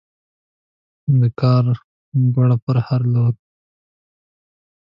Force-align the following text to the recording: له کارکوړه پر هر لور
له 1.19 1.27
کارکوړه 1.39 2.57
پر 2.65 2.77
هر 2.87 3.01
لور 3.13 3.33